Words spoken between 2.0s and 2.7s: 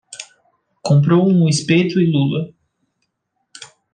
e lula